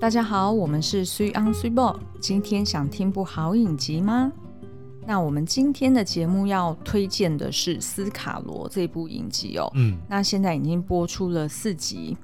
[0.00, 1.98] 大家好，我们是 Three on Three Ball。
[2.20, 4.30] 今天想听部好影集吗？
[5.04, 9.68] 那我们今天的节目要推荐的是《斯卡罗》这部影集哦。
[9.74, 12.16] 嗯，那现在已经播出了四集。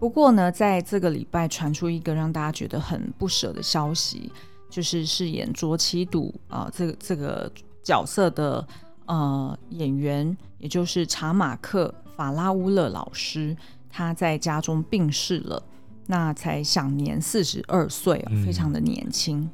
[0.00, 4.32] 不过呢，在这个礼拜传出一个让大家觉得很不舍的消息，
[4.70, 7.52] 就是饰演卓奇笃啊这个这个
[7.82, 8.66] 角色的
[9.04, 13.54] 呃演员，也就是查马克·法拉乌勒老师，
[13.90, 15.62] 他在家中病逝了。
[16.12, 19.50] 那才享年四十二岁，非常的年轻，嗯，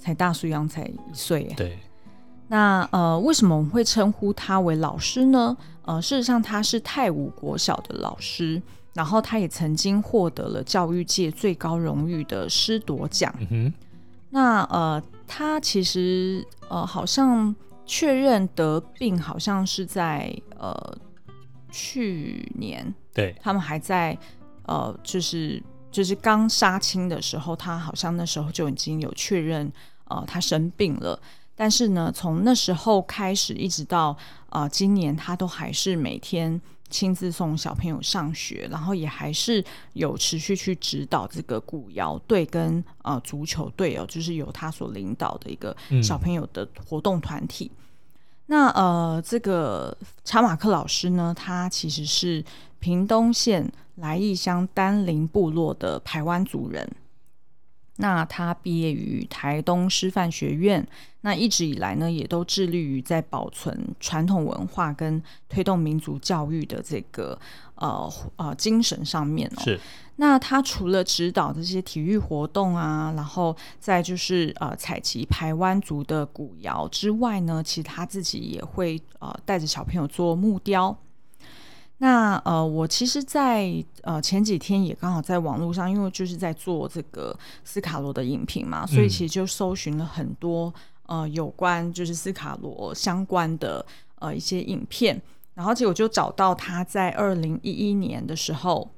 [0.00, 1.44] 才大叔一样，才一岁。
[1.56, 1.78] 对。
[2.48, 5.56] 那呃，为什么我们会称呼他为老师呢？
[5.82, 8.60] 呃，事实上他是泰武国小的老师，
[8.94, 13.32] 然后他也曾经获得了教育界最高荣誉的师铎奖。
[13.38, 13.72] 嗯哼。
[14.30, 17.54] 那呃，他其实呃，好像
[17.86, 20.98] 确认得病，好像是在呃
[21.70, 22.92] 去年。
[23.14, 23.36] 对。
[23.40, 24.18] 他们还在
[24.66, 25.62] 呃，就是。
[25.92, 29.70] 就是刚杀青的时候，他好像那时候就已经有确认，
[30.06, 31.20] 呃，他生病了。
[31.54, 34.16] 但是呢，从那时候开始，一直到
[34.48, 47.70] 呃今年，他都还是每天亲自送小朋友上学，然后也还是有持续去指导这个古谣队跟呃足球队哦，就是由他所领导的一个小朋友的活动团体。
[47.76, 47.81] 嗯。
[48.52, 52.44] 那呃，这个查马克老师呢，他其实是
[52.78, 53.72] 屏东县。
[53.96, 56.90] 来义乡丹林部落的台湾族人，
[57.96, 60.84] 那他毕业于台东师范学院，
[61.20, 67.38] 那一直以来呢，也都致力于在保存传统文化跟推动民族教育的这个
[67.82, 69.62] 呃呃精神上面哦。
[69.62, 69.78] 是。
[70.16, 80.96] 那他除了指导这些体育活动啊，然后再就是呃采集排湾族的古窑之外呢，其实他自己也会呃带着小朋友做木雕。
[81.98, 90.72] 那呃，我其实在，在呃前几天也刚好在网络上，因为就是在做这个斯卡罗的影评嘛，所以其实就搜寻了很多
[91.06, 93.84] 呃有关就是斯卡罗相关的
[94.18, 95.20] 呃一些影片，
[95.54, 98.90] 然后结果就找到他在二零一一年的时候，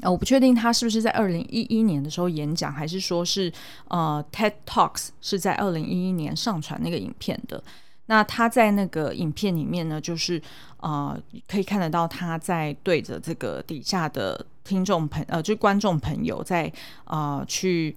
[0.00, 3.52] 呃，我不确定他是不是在二零一一年的时候演讲，还是说是
[3.88, 7.62] 呃 TED Talks 是在二零一一年上传那个影片的。
[8.06, 10.40] 那他在那个影片里面呢，就是
[10.78, 16.72] 呃，可以看得到他在对着这个底下的听众朋呃，就是观众朋友在
[17.04, 17.94] 呃去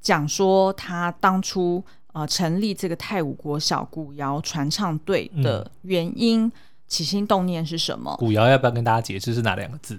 [0.00, 1.82] 讲说他当初
[2.12, 6.52] 呃成立这个泰武国小古谣传唱队的原因、嗯、
[6.90, 8.14] 起心动念是什么？
[8.18, 9.94] 古谣要不要跟大家解释是哪两个字？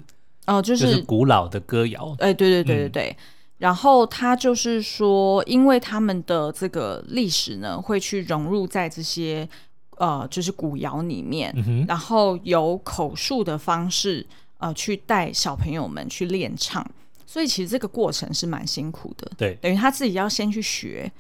[0.46, 2.16] 哦、呃，就是、就是古老的歌谣。
[2.20, 3.18] 哎，对对对对对。
[3.18, 3.24] 嗯
[3.62, 9.48] 然后他就是说，因为他们的这个历史呢，会去融入在这些
[9.98, 14.26] 呃，就是古谣里面，嗯、然后有口述的方式
[14.58, 16.84] 呃，去带小朋友们去练唱，
[17.28, 19.32] 所以其实这个过程是蛮辛苦的。
[19.38, 21.12] 对，等于他自己要先去学。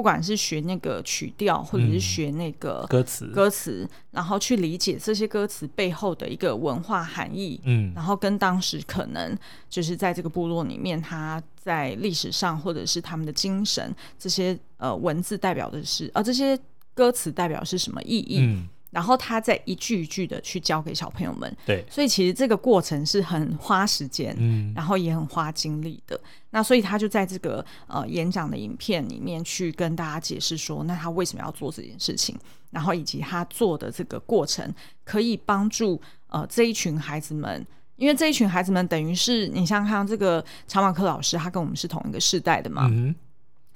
[0.00, 9.36] 不管是学那个曲调，或者是学那个歌词，歌词，然后去理解这些歌词背后的一个文化含义，嗯，然后跟当时可能
[9.68, 16.58] 就是在这个部落里面，他在历史上或者是他们的精神，这些呃文字代表的是，呃这些
[16.94, 18.38] 歌词代表是什么意义？
[18.40, 26.20] 嗯然后他再一句一句的去教给小朋友们，对，所以其实这个过程是很花时间，嗯，然后也很花精力的。
[26.50, 32.36] 那所以他就在这个呃演讲的影片里面去跟大家解释说，那他为什么要做这件事情，
[32.70, 34.74] 然后以及他做的这个过程
[35.04, 37.64] 可以帮助呃这一群孩子们，
[37.94, 43.14] 因为这一群孩子们等于是你想想看，这个查马克老师他跟我们是同一个世代的嘛，嗯。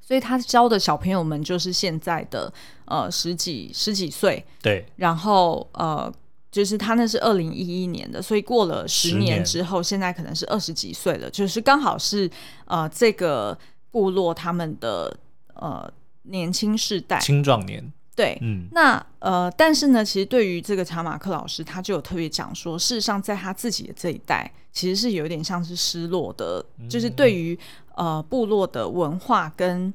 [0.06, 2.53] 所以他教的小朋友们就是现在的
[2.84, 6.12] 呃十几十几岁，对，然后呃
[6.50, 12.31] 就是他那是二零一一年的，所以过了十年之后，现在可能是二十几岁了，就是刚好是
[12.66, 13.59] 呃这个
[13.91, 15.16] 部落他们的
[15.54, 15.91] 呃
[16.25, 17.19] 年轻世代。
[17.19, 27.58] 青壮年，对，嗯，那呃但是呢，其实对于这个查马克老师，他就有特别讲说，事实上在他自己的这一代，其实是有点像是失落的，嗯、就是对于。
[27.96, 29.94] 呃，部落的文化跟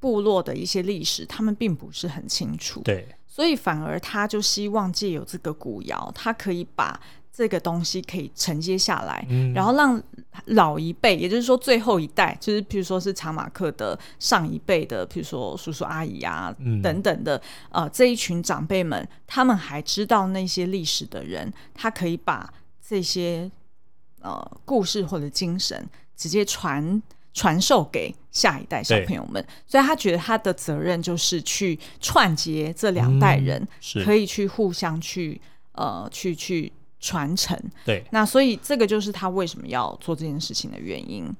[0.00, 2.80] 部落的一些历史，他们并不是很清楚。
[2.80, 7.00] 对，所以反而他就希望借由这个古谣，他可以把
[7.36, 10.02] 这个东西可以承接下来，嗯，然后让
[10.46, 17.38] 老一辈，也就是说最后一代，就是譬如说是查马克的上一辈的，譬如说叔叔阿姨啊，嗯，等等的，
[17.70, 22.50] 呃，这一群长辈们，他们还知道那些历史的人，他可以把
[22.80, 23.50] 这些
[24.22, 25.86] 呃故事或者精神
[26.16, 27.02] 直接传。
[27.38, 33.60] 传授给下一代小朋友们，所以他觉得他的责任就是去串接这两代人，
[33.94, 35.38] 嗯，可以去互相去
[35.72, 36.72] 呃去去
[37.06, 37.56] 传承。
[37.84, 41.32] 对，那所以这个就是他为什么要做这件事情的原因。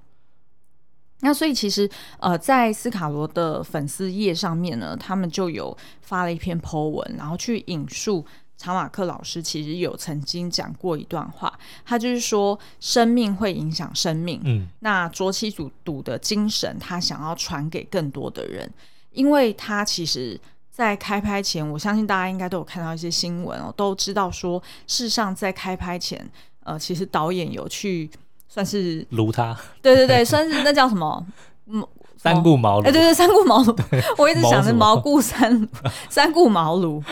[1.22, 1.90] 那所以其实
[2.20, 8.24] 呃，在斯卡罗的粉丝页上面呢，他们就有发了一篇 po 文，然后去引述
[8.56, 14.40] 查马克老师其实有曾经讲过一段话，他就是说生命会影响生命。
[14.44, 18.72] 嗯，那卓七祖赌的精神，他想要传给更多的人，
[19.10, 20.40] 因为他其实。
[20.76, 26.30] 在开拍前，我相信大家应该都有看到一些新闻哦，都知道说，事实上在开拍前，
[26.64, 28.10] 呃，其实导演有去
[28.46, 31.26] 算是撸他，对对对，算是那叫什么？
[31.64, 31.82] 嗯，
[32.18, 33.74] 三顾茅庐，哎，对对，三顾茅庐，
[34.18, 35.66] 我一直想着茅顾三
[36.10, 37.02] 三顾茅庐，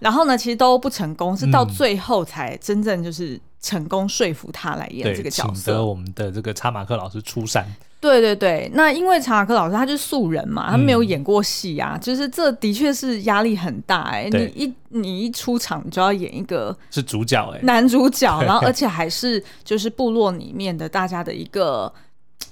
[0.00, 7.72] 然后呢，其实都不成功，是到最后才真正就是成功说服他来演这个角色，请得我们的这个查马克老师出山。
[8.02, 14.30] 对对对，那因为查马克老师他就是素人嘛，他没有演过戏啊，嗯、就是这的确是压力很大哎、欸。
[14.30, 21.90] 你一你一出场你就要演一个是主角哎，男主角， 然后而且还是就是部落里面的大家的一个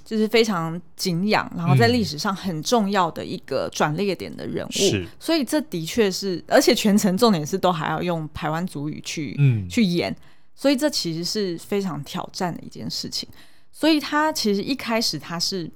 [0.05, 4.71] 就是非常敬仰，然后在历史上很重要的一个转捩点的人物。
[4.71, 10.15] 是，所以这的确是，而且全程重点是都还要用台湾族语去嗯去演，
[10.55, 13.27] 所以这其实是非常挑战的一件事情。
[13.71, 15.69] 所以他其实一开始他是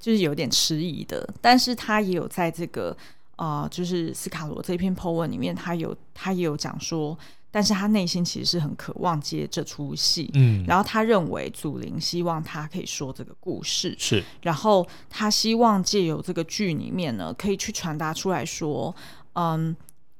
[0.00, 2.96] 就是有点迟疑的，但是他也有在这个
[3.36, 7.16] 呃，就是斯卡罗这篇 po 文里面，他有他也有讲说，
[7.50, 18.94] 但是他内心其实是很渴望接这出戏，嗯，然后他认为祖灵希望他可以说这个故事，是，然后他希望借由这个剧里面呢，可以去传达出来说，
[19.34, 19.76] 嗯，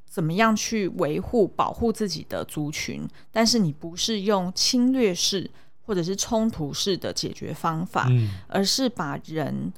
[0.08, 5.50] 怎么样去维护保护自己的族群，但是你不是用侵略式。
[5.86, 9.72] 或者是冲突式的解决方法，嗯、而是把人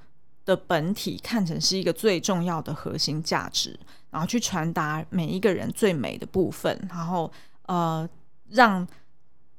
[0.46, 3.78] 的本体看成是一个最重要的核心价值，
[4.10, 7.30] 然后去传达每一个人最美的部分，然后
[7.66, 8.08] 呃，
[8.48, 8.88] 让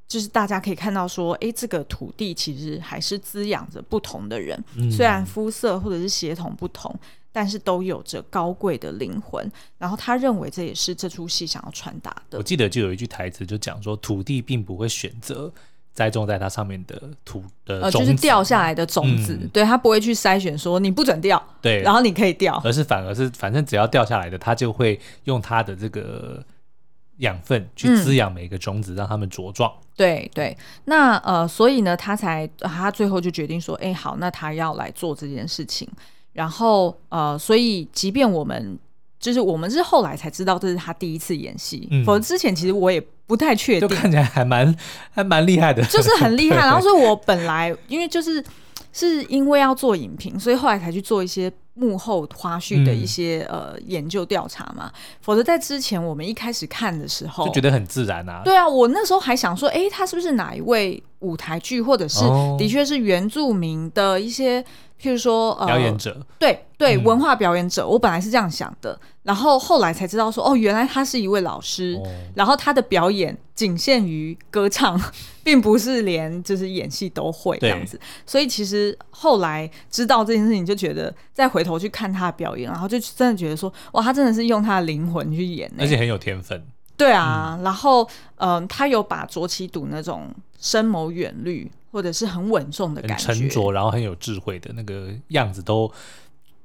[0.07, 6.99] 就是大家可以看到说，哎，这个土地其实还是滋养着不同的人，嗯、虽然肤色或者是血统不同，
[7.31, 9.47] 但是都有着高贵的灵魂。
[9.77, 12.39] 然后他认为这也是这出戏想要传达的。
[12.39, 15.53] 我记得就有一句台词就讲说，土地并不会选择。
[15.93, 26.43] 栽种在它上面的土的呃，就是掉下来的种子，嗯、对，它不会去筛选说你不准掉，对，然后你可以掉，而是反而是反正只要掉下来的，它就会用它的这个
[27.17, 29.71] 养分去滋养每个种子，嗯、让它们茁壮。
[29.95, 35.87] 对对，那呃，所以呢，他才他最后就决定说，哎，好，那他要来做这件事情，
[36.33, 38.79] 然后呃，所以即便我们。
[39.19, 43.87] 就是我们是后来才知道这是他第一次演戏，嗯、否则之前其实我也不太确定。
[43.87, 44.73] 就看起来还蛮
[45.11, 46.57] 还蛮厉害的，就是很厉害。
[46.65, 48.41] 然后所以我本来因为就是
[48.93, 54.89] 是因为要做影评，所以后来才去做一些幕后花絮的一些、嗯、呃研究调查嘛。
[55.21, 58.41] 否则在之前我们一开始看的时候，就觉得很自然啊。
[58.45, 62.21] 对啊，我那时候还想说，哎，他是不是哪一位舞台剧，或者是
[62.57, 64.63] 的确是原住民的一些。
[65.01, 74.99] 譬如说，呃，表演者，对对，文化表演者，嗯、我本来是这样想的，然后后来才知道说，哦，原来他是一位老师，哦、然后他的表演仅限于歌唱，
[75.43, 86.61] 并不是连就是演戏都会这样子，所以其实后来知道这件事情，就觉得再回头去看他的表演，然后就真的觉得说，哇，他真的是用他的灵魂去演，而且很有天分。
[86.97, 88.03] 对啊，嗯、然后
[88.35, 90.27] 嗯、呃，他有把卓杞笃那种
[90.59, 91.71] 深谋远虑。
[91.91, 95.91] 或者是很稳重的感觉，很沉着，然后很有智慧的那个样子都。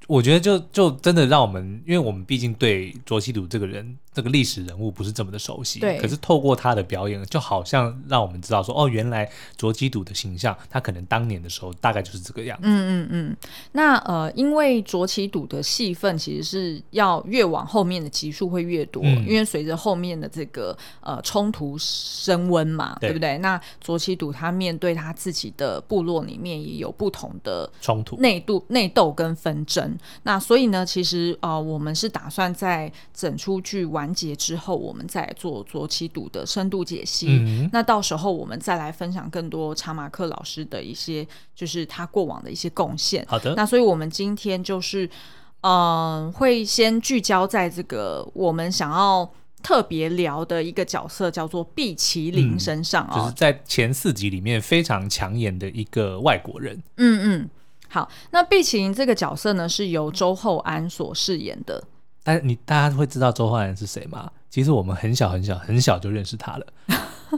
[0.07, 5.99] 我觉得就就真的让我们，因为我们毕竟对卓西鲁这个人这个历史人物不是这么的熟悉，对。
[5.99, 12.63] 可是透过他的表演，就好像让我们知道说，哦，原来卓杞笃的形象，他可能当年的时候大概就是这个样子。
[12.67, 13.37] 嗯嗯嗯。
[13.73, 23.37] 那呃，因为卓杞笃的戏份其实是要越往后面的集数会越多，嗯、因为随着后面的这个呃冲突升温嘛，对，对不对？
[23.39, 29.97] 那卓杞笃他面对他自己的部落里面也有不同的冲突、内斗、内斗跟纷争。
[30.23, 37.29] 那所以呢，其实呃，我们是打算在整出剧完结之后，我们再来做卓杞笃的深度解析。
[37.29, 43.25] 嗯、那到时候我们再来分享更多查马克老师的一些，就是他过往的一些贡献。
[43.29, 43.55] 好的。
[43.55, 45.07] 那所以我们今天就是，
[45.61, 49.31] 嗯、呃，会先聚焦在这个我们想要
[49.63, 56.83] 特别聊的一个角色，叫做毕麒麟身上啊、哦嗯，就是在前四集里面非常抢眼的一个外国人。
[56.97, 57.51] 嗯嗯。
[57.89, 61.83] 好，那毕麒麟这个角色呢，是由周厚安所饰演的。
[62.25, 64.29] 但你大家会知道周厚安是谁吗？
[64.51, 66.67] 其实我们很小很小很小就认识他了。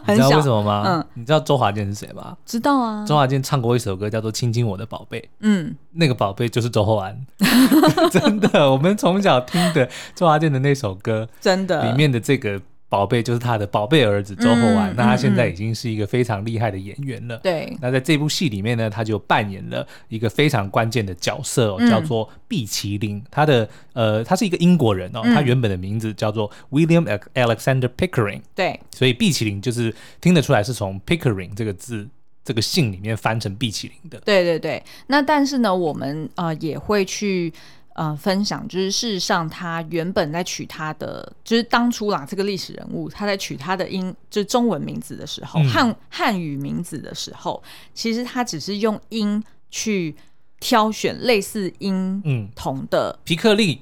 [0.06, 0.84] 你知道为什么吗？
[0.86, 2.36] 嗯，你知道周华健是谁吗？
[2.44, 3.04] 知道啊。
[3.06, 5.18] 周华健唱过一首歌叫做《亲亲我的宝贝》。
[5.40, 7.26] 嗯，那个宝贝就是周厚安。
[8.12, 17.36] 真的，我们从小听的周华健的那首歌，真的里面的这个宝贝就是他的宝贝儿子周厚安，嗯、那他现在已经是一个非常厉害的演员了。
[17.38, 23.20] 对、嗯，那在这部戏里面呢，他就扮演了一个非常关键的角色、哦，叫做毕奇林。
[23.30, 28.42] 他的呃，他是一个英国人哦，他原本的名字叫做 William Alexander Pickering。
[28.54, 32.08] 对，所以毕奇林就是听得出来是从 Pickering 这个字
[32.44, 34.20] 这个姓里面翻成毕奇林的。
[34.24, 37.52] 对对对，那但是呢，我们呃也会去。
[37.96, 47.62] 呃，分享就是事实上，他原本在取他的，就是当初啦，这个历史人物他在取他的英，就是中文名字的时候，汉汉语名字的时候，
[47.94, 50.14] 其实他只是用音去
[50.60, 52.22] 挑选类似音
[52.54, 53.80] 同的皮克利，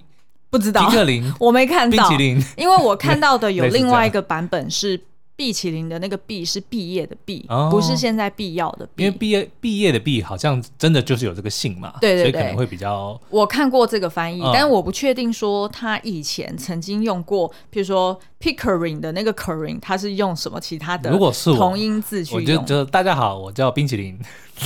[0.48, 5.00] 不知道皮克林， 我没看到，冰淇淋，因为我看到的有 另外一个版本是。
[5.36, 9.02] 毕淇淋的那个毕是毕业的毕，哦、不是现在必要的毕。
[9.02, 13.20] 因为毕业毕业的毕好像真的就是有这个姓嘛，对对对，所以可能会比较。
[13.30, 21.10] 我看过这个翻译，嗯、但是我不确定说他以前曾经用过，譬如说 Pickering 的那个 Kering，他是用什么其他的？
[21.10, 24.18] 如果是同音字去用，我就大家好，我叫冰淇淋。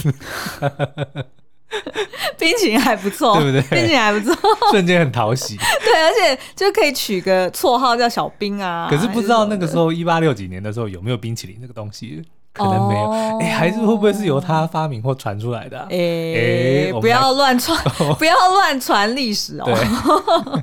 [2.39, 3.63] 冰淇淋还不错，对不对？
[3.63, 4.35] 冰淇淋还不错，
[4.73, 5.57] 瞬间很讨喜。
[5.85, 8.87] 对，而且就可以取个绰号叫小冰啊。
[8.91, 12.23] 可是不知道那个时候一八六几年的时候有没有冰淇淋这个东西？
[12.53, 13.11] 可能没有。
[13.11, 15.87] 哎、哦欸，还是会不会是由他发明或传出来的、啊？
[15.91, 17.79] 哎、欸，欸、不要乱传，
[18.19, 20.63] 不要乱传历史哦。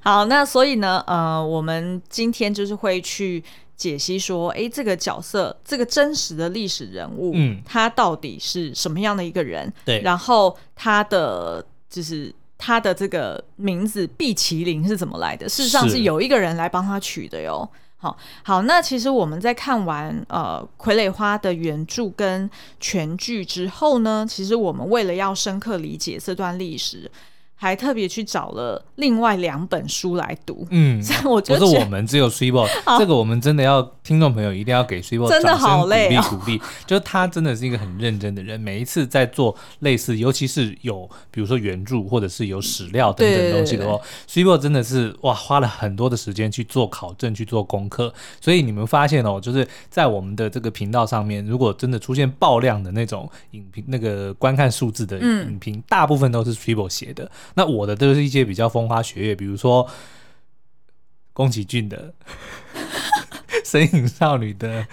[0.00, 3.42] 好，那所以呢，呃，我们今天就是会去。
[3.78, 9.72] 解析说，哎，这个角色，这个真实的历史人物，嗯，他到底是什么样的一个人？
[9.84, 15.48] 对，然后他的就是他的这个名字毕麒麟是怎么来的？
[15.48, 17.66] 事实上是有一个人来帮他取的哟。
[17.98, 27.10] 好，好，那其实我们在看完呃《傀儡花》的原著跟全剧之后呢，其实我们为了要深刻理解这段历史。
[27.60, 32.68] 还特别去找了另外两本书来读，嗯， 我觉得不是我们只有 Swibo，
[33.00, 57.28] 这个我们真的要听众朋友一定要给的好累鼓励鼓励， 就是他真的是一个很认真的人，每一次在做类似，尤其是有比如说原著或者是有史料等等东西的话，Swibo 真的是哇花了很多的时间去做考证去做功课，所以你们发现哦，就是在我们的这个频道上面，如果真的出现爆量的那种影评，那个观看数字的影评，大部分都是 Swibo 写的。
[57.54, 59.88] 那我的都是一些比较风花雪月，比如说
[61.32, 62.14] 宫崎骏的
[63.64, 64.86] 《神隐少女》的。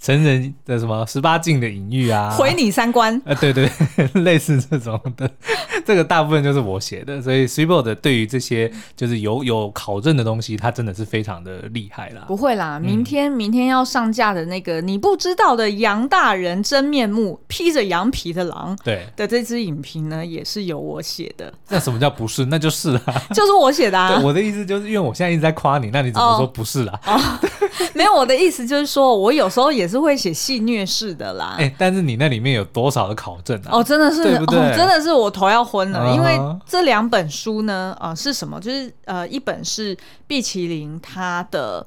[0.00, 3.68] 成人的什么十八禁的隐喻啊，毁你三观啊，对对，
[4.22, 5.28] 类似这种的，
[5.84, 12.24] 这个大部分就是我写的，所以 Swibo 的对于这些就是有有考证的东西，他真的是非常的厉害啦。
[12.28, 21.52] 不会啦，明天、嗯、明天要上架的那个你不知道的杨大人真面目，披着羊皮的狼，对的这支影评呢，也是由我写的。
[21.68, 22.46] 那什么叫不是？
[22.46, 24.20] 那就是啊，就是我写的啊。
[24.22, 26.98] 我的意思就是因为我现在一直在夸你，那你怎么说不是啦？
[27.04, 27.38] 哦哦、
[27.94, 29.88] 没有，我的意思就是说我有时候也。
[29.88, 33.70] 是会写戏虐式的啦，哎、欸，但是你那里面有多少的考证啊？
[33.72, 34.58] 哦，真的是，对不对？
[34.58, 36.14] 哦、真的是我头要昏了，uh huh.
[36.14, 38.60] 因为这两本书呢，呃，是什么？
[38.60, 41.86] 就是呃，一本是毕淇淋他的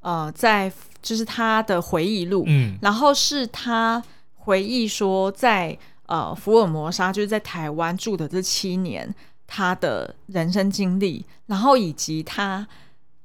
[0.00, 4.02] 呃，在就是他的回忆录，嗯，然后是他
[4.34, 9.14] 回忆说在呃福尔摩沙，就是在台湾住的这七年，
[9.46, 12.66] 他的人生经历，然后以及他。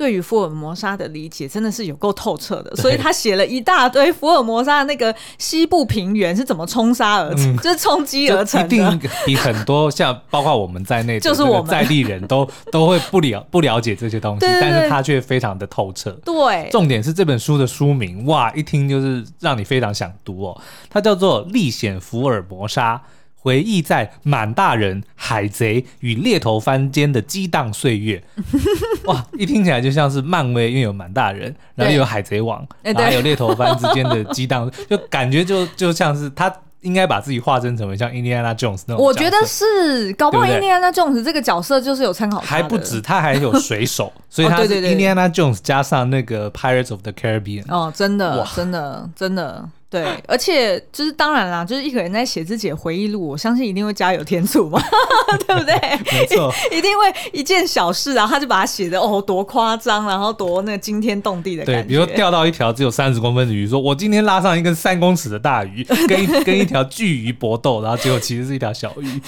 [0.02, 16.10] 对于福尔摩沙的理解真的是有够透彻的， 所以他写了一大堆福尔摩沙的那个西部平原是怎么冲杀而成，嗯、就是冲击而成的，一定比很多像包括我们在内， 就是我们在地人都 都会不了不了解这些东西，对对对，但是他却非常的透彻。
[16.26, 22.96] 对，重点是这本书的书名，哇，一听就是让你非常想读哦，它叫做《历险福尔摩沙》。
[23.42, 28.24] 回忆在满大人、海贼与猎头番间的激荡岁月，
[29.06, 29.26] 哇！
[29.34, 39.04] 一听起来就像是漫威，因为有满大人，然后又有海贼王，然后还有猎头番之间的激荡，就感觉就就像是他应该把自己化身成为像 Indiana Jones 那种。
[39.04, 42.40] 我觉得是，搞不好 Indiana Jones 这个角色就是有参考。
[42.42, 47.66] 还不止，他还有水手，所以他是印第安纳琼斯加上那个 Pirates of the Caribbean。
[47.70, 49.68] 哦，真的，哇真的，真的。
[49.92, 54.82] 对，而且就是当然啦，就是一个人在写自己的回忆录，我相信一定会加油添醋嘛，
[55.46, 55.76] 对不对？
[56.14, 61.82] 没错， 一定会一件小事，然后他就把它写的哦多夸张，然后多那个惊天动地的感觉。
[61.82, 69.22] 对，比如说钓到一条只有三十公分的鱼，说我今天拉上一根三公尺的大鱼， 跟一跟一条巨鱼搏斗，然后结果其实是一条小鱼。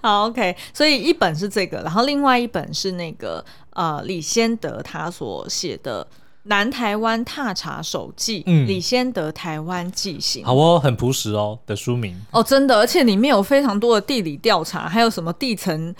[0.00, 6.06] 好，OK，所以一本是这个，然后另外一本是那个呃李先德他所写的。
[6.48, 15.94] 南台湾踏查手记，嗯，李先德台湾记行，好哦，很朴实哦的书名哦，真的，而且里面有非常多的地理调查，还有什么地层、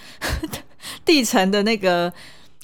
[1.04, 2.12] 地层的那个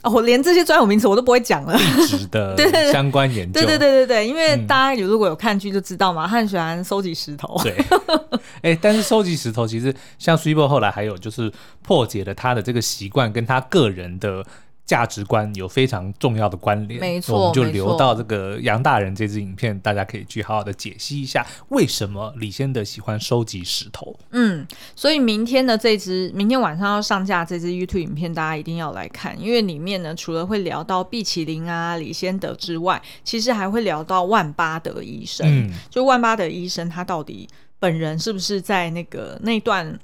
[0.05, 1.77] 哦，我连这些专有名词我都不会讲了。
[1.77, 2.57] 地质的
[2.93, 7.61] 相关研究，对对对对对，因为大家有如果有看剧就知道嘛，他很喜欢收集石头。
[7.65, 7.77] 对，
[8.63, 14.47] 哎，但是收集石头其实像 Swebo 后来还有就是破解了他的这个习惯跟他个人的。
[14.85, 24.15] 价值观有非常重要的关联，没错，我们就留到这个杨大人这支影片，大家可以去好好的解析一下为什么李先德喜欢收集石头。
[24.33, 35.47] 嗯，所以明天的这支，明天晚上要上架这支 YouTube 影片，大家一定要来看，因为里面呢，除了会聊到毕启麟啊、李先德之外，其实还会聊到万巴德医生。
[35.49, 37.49] 嗯，就万巴德医生他到底
[37.79, 39.99] 本人是不是在那个那段。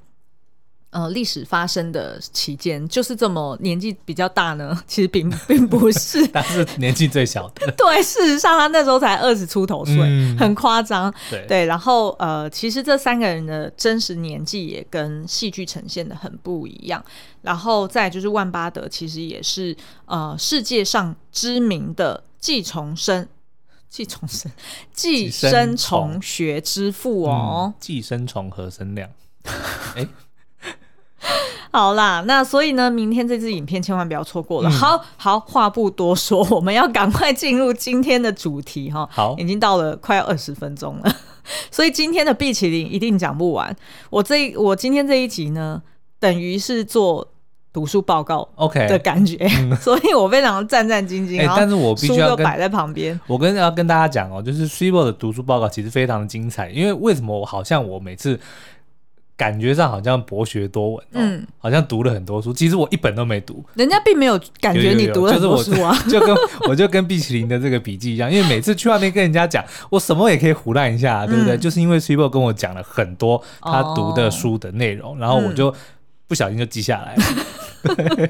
[0.90, 4.74] 呃，历史发生的期间就是这么年纪比较大呢？
[4.88, 7.70] 其实并 并不是， 他是年纪最小的。
[7.72, 11.12] 对，事实上他那时候才二十出头岁，嗯、很夸张。
[11.28, 17.04] 对对，然后呃，其实这三个人的真实年纪也跟戏剧呈现的很不一样。
[17.42, 19.76] 然后再就是万巴德，其实也是
[20.06, 23.28] 呃世界上知名的寄虫生、
[23.90, 24.50] 寄虫生、
[24.94, 27.74] 寄生虫学之父哦。
[27.78, 29.10] 寄生虫何生亮？
[29.94, 30.08] 哎。
[31.70, 34.70] 好啦，那所以呢，明天这支影片千万不要错过了。
[34.70, 39.06] 嗯、好好，话不多说，我们要赶快进入今天的主题哈。
[39.12, 41.16] 好，已经到了快要二十分钟了，
[41.70, 43.76] 所以今天的毕启麟一定讲不完。
[44.08, 45.82] 我这我今天这一集呢，
[46.18, 47.28] 等于是做
[47.70, 49.46] 读书报告，OK 的感觉
[49.78, 51.38] 所以我非常战战兢兢。
[51.38, 53.18] 欸、但是我必须要摆在旁边。
[53.26, 58.40] 我跟要跟大家讲哦，就是 Swebo 的读书报告其实非常的精彩，因为为什么我好像我每次。
[59.38, 62.52] 感觉上好像博学多闻，嗯，好像读了很多书。
[62.52, 65.96] 其实我一本都没读，人家并没有感觉你读了很多书啊。
[66.10, 66.36] 就 跟
[66.68, 71.56] 我就跟毕启麟的这个笔记一样，因为每次去外面跟人家讲，我什么也可以胡乱一下，对不对？
[71.56, 75.72] 就是因为 Swebo 跟我讲了很多他读的书的内容，然后我就
[76.26, 77.22] 不小心就记下来了。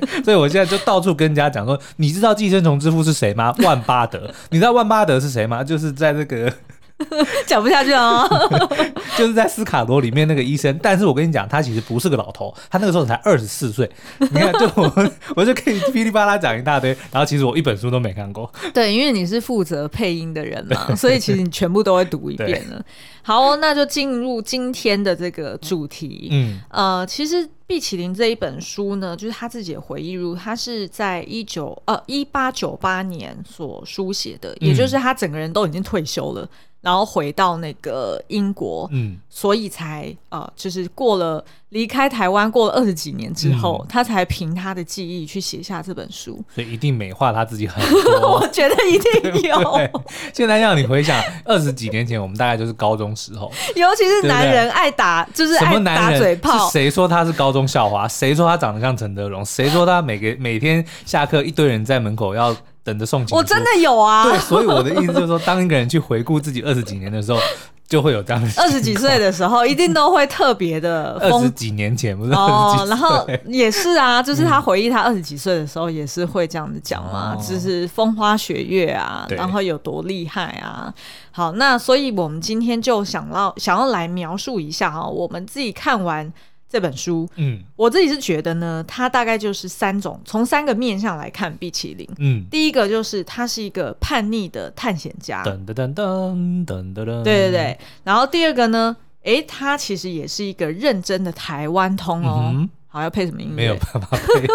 [0.22, 3.54] 所以我现在就到处跟人家讲说，你知道寄生虫之父是谁吗？
[3.60, 5.64] 万巴德，你知道万巴德是谁吗？
[5.64, 6.52] 就是在这个。
[7.46, 8.28] 讲不下去了，
[9.16, 13.88] 就是在斯卡罗里面那个医生，但是我跟你讲，他其实不是个老头，他那个时候才二十四岁。
[14.18, 18.52] 你看，就我 我就可以噼里啪啦讲一大堆，然后其实我一本书都没看过。
[18.74, 22.84] 对，因为你是负责配音的人嘛，所以其实你全部都会读一遍了。
[23.22, 26.28] 好，那就进入今天的这个主题。
[26.32, 36.48] 嗯，呃，其实毕启麟这一本书呢，就是他自己的回忆录，他是在一九呃一八九八年所书写的，也就是他整个人都已经退休了。
[36.88, 46.42] 然后回到那个英国，嗯，所以才呃，就是过了离开台湾过了二十几年之后，嗯、他才凭他的记忆去写下这本书。
[46.54, 49.62] 所以一定美化他自己很多， 我觉得一定有。
[49.74, 50.00] 对 对，
[50.32, 56.70] 现在让你回想二十几年前，我们大概就是高中时候，尤其是男人爱打，就是爱打嘴炮。
[56.70, 58.08] 谁说他是高中校花？
[58.08, 59.44] 谁说他长得像陈德容？
[59.44, 62.56] 谁说他每个每天下课一堆人在门口要？
[62.88, 64.24] 等着送情，我真的有啊。
[64.24, 67.38] 对，所以我的意思就是说，当一个人去回顾自己 二十几年的时候，
[67.86, 68.48] 就会有这样的。
[68.56, 71.12] 二十几岁的时候，一定都会特别的。
[71.20, 80.90] 二十几年前不是哦，然后也是啊，就是他回忆他二十几岁的时候，也是会这样子讲嘛，嗯、就是风花雪月啊，然后有多厉害啊。
[81.30, 86.32] 好，那所以我们今天就想要想要来描述一下哈，我们自己看完。
[86.70, 92.06] 这本书，嗯，我自己是觉得呢，它大概就是三种，从三个面向来看毕启林。
[92.18, 97.78] 嗯，第一个就是他是一个叛逆的探险家，噔噔噔噔噔噔噔，对对对。
[98.04, 102.50] 然后第二个呢，诶，他其实也是一个认真的台湾通哦。
[102.54, 103.54] 嗯、好，要配什么音乐？
[103.54, 104.46] 没有办法配。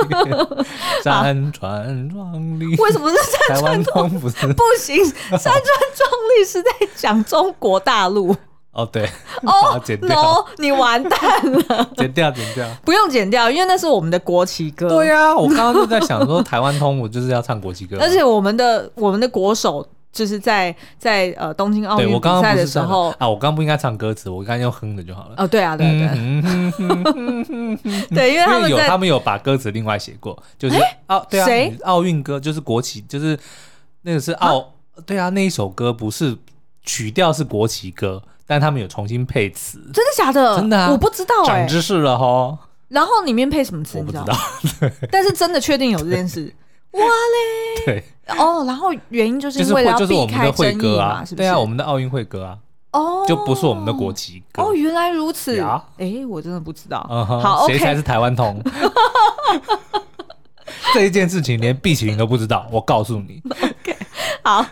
[1.04, 4.20] 山川壮丽，为什么是山川壮丽？
[4.20, 5.64] 不是，不行，山川
[5.96, 8.36] 壮丽是在讲中国大陆。
[8.74, 9.04] 哦，对，
[9.46, 11.20] 哦，no，你完蛋
[11.52, 14.90] 了， 剪掉，剪掉，不用剪掉，因为那是我们的国旗歌。
[14.90, 17.98] 对呀、啊，我刚刚就在想说，台湾通，我就是要唱国旗歌。
[18.02, 23.10] 而且我们的我们的国手就是在在呃东京奥运比赛的时候。
[23.20, 25.36] 啊，我刚刚不应该唱歌词，我刚刚用哼的就好了。
[25.38, 26.14] 哦，对啊，对对、啊、
[28.10, 31.48] 对，因为他们有他们有把歌词另外写过，就是奥对啊，
[31.84, 33.38] 奥运歌就是国旗，就是
[34.02, 34.66] 那个是奥、啊、
[35.06, 36.36] 对啊，那一首歌不是
[36.82, 38.24] 曲调是国旗歌。
[38.46, 40.58] 但他们有重新配词，真的假的？
[40.58, 42.58] 真的啊，我不知道哎，长知识了哈。
[42.90, 43.98] 然后里面配什么词？
[43.98, 44.26] 我不知道。
[45.10, 46.54] 但是真的确定有这件事，
[46.92, 47.86] 哇嘞！
[47.86, 48.04] 对
[48.38, 51.48] 哦，然后原因就是因为要避开争议嘛，是不是？
[51.48, 52.58] 对啊，我们的奥运会歌啊，
[52.92, 54.62] 哦，就不是我们的国旗歌。
[54.62, 55.60] 哦，原来如此。
[55.98, 57.02] 哎，我真的不知道。
[57.42, 58.62] 好，谁才是台湾通？
[60.94, 63.42] 这一件事情连毕启麟都不知道，我告诉你。
[63.50, 63.98] OK，
[64.44, 64.64] 好，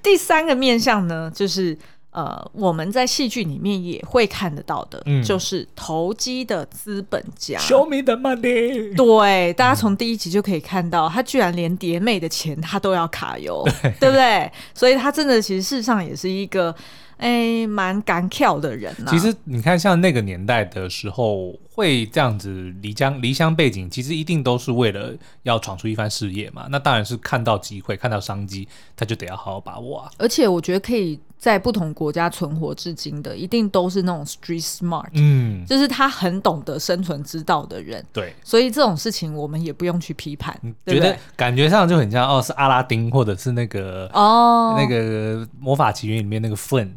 [0.00, 1.76] 第三个面向呢，就是。
[2.14, 7.58] 呃，我们在戏剧里面也会看得到的，嗯、就是投机的资本家。
[7.58, 8.96] Show me the money。
[8.96, 14.50] 对，大家从第一集就可以看到，嗯、他居然连蝶妹的钱他都要卡油，对，对不对？
[14.72, 16.74] 所以他真的其实事实上也是一个。
[17.16, 18.92] 哎，蛮敢跳的人。
[19.06, 26.68] 其实你看，像那个年代的时候，会这样子离乡离乡背景，其实一定都是为了要闯出一番事业嘛。
[26.70, 30.10] 那当然是看到机会，看到商机，他就得要好好把握啊。
[30.18, 38.04] 而且我觉得可以在不同国家存活至今的，一定都是那种 street smart，嗯，就是他很懂得生存之道的人。
[38.12, 40.56] 对，所以这种事情我们也不用去批判。
[40.86, 46.90] 觉得感觉上就很像哦，是阿拉丁或者是那个哦，那个魔法奇缘里面那个 Flynn。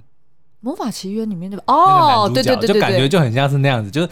[0.60, 4.10] 魔法奇缘里面的哦，对对对，就感觉就很像是那样子，就是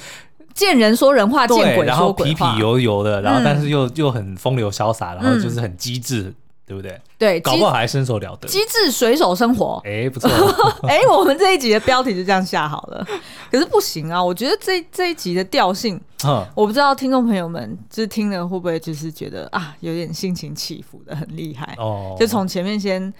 [0.56, 6.34] 见人说人话，见鬼说鬼话，然后皮皮油油的，然后但是又又很风流潇洒，然后就是很机智，
[6.66, 7.00] 对不对？
[7.20, 10.30] 对，搞不好还身手了得，机智水手生活，哎，不错。
[10.88, 13.06] 哎，我们这一集的标题就这样下好了，
[13.52, 16.00] 可是不行啊，我觉得这这一集的调性，
[16.56, 21.76] 我不知道听众朋友们就是听了会不会就是觉得啊，有点心情起伏的很厉害。
[21.78, 23.14] 哦，就从前面先。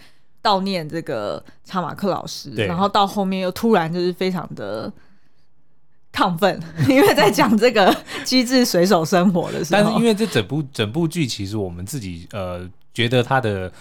[0.46, 4.94] 悼念这个查马克老师，然后到后面又突然就是非常的
[6.16, 9.82] 亢奋， 因为在讲这个 机智水手生活的时候。
[9.82, 13.72] 但是因为这整部整部剧，其实我们自己呃觉得它的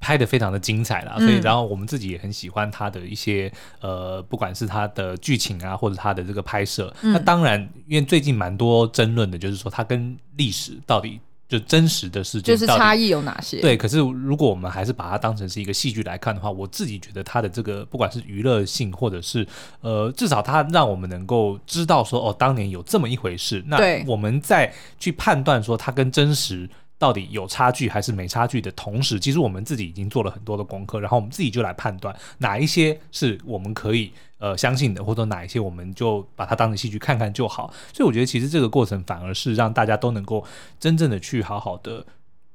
[0.00, 6.92] 拍的非常的精彩啦，所以然后我们自己也很喜欢他的一些呃，不管是他的剧情啊，或者他的这个拍摄。
[7.00, 11.20] 那当然，因为最近蛮多争论的，就是说他跟历史到底。
[11.48, 13.60] 就真实的事件，就是差异有哪些？
[13.60, 19.46] 对，可是如果我们还是把它当成是一个戏剧来看的话，我自己觉得它的这个不管是娱乐性，或者是
[19.80, 23.64] 呃，至少它让我们能够知道说，哦，当年有这么一回事。
[23.66, 26.68] 那我们在去判断说它跟真实。
[26.98, 37.72] 到底有差距还是没差距的同时，其实我们自己已经做了很多的功课，然后我们自己就来判断哪一些是我们可以呃相信的，或者哪一些我们就把它当成戏剧看看就好。
[37.92, 40.44] 所以我觉得其实这个过程反而是让大家都能够
[40.78, 42.04] 真正的去好好的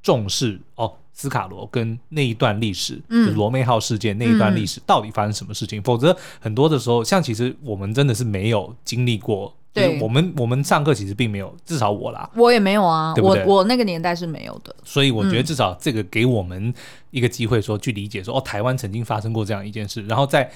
[0.02, 5.80] 重视哦，斯卡罗跟那一段历史，嗯，就罗妹号事件那一段历史到底发生什么事情。
[5.80, 9.54] 嗯，否则很多的时候，像其实我们真的是没有经历过。
[9.74, 16.74] 对，我们我们上课其实并没有，至少我啦，我也没有啊，对对我我那个年代是没有的，所以我觉得至少这个给我们
[17.12, 20.52] 一个机会，说去理解说，哦，台湾曾经发生过这样一件事，然后在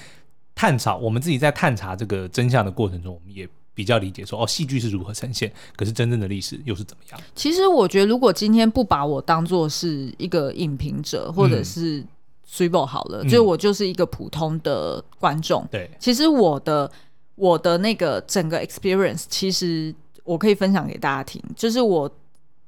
[0.56, 7.20] 探查我们自己在探查这个真相的过程中，我们也比较理解说，哦，戏剧是如何呈现，可是真正的历史又是怎么样？
[7.36, 12.04] 其实我觉得，如果今天不把我当做是一个影评者，或者是
[12.44, 16.90] 水某好了，嗯、就我就是一个普通的观众，对，其实我的。
[17.38, 22.10] 我的那个整个 experience，其实我可以分享给大家听，就是我